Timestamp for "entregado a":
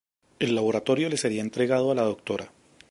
1.43-1.93